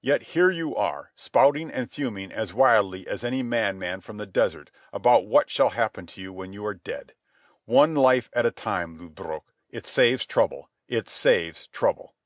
[0.00, 4.72] Yet here you are, spouting and fuming as wildly as any madman from the desert
[4.92, 7.14] about what shall happen to you when you are dead.
[7.64, 9.44] One life at a time, Lodbrog.
[9.70, 10.68] It saves trouble.
[10.88, 12.16] It saves trouble."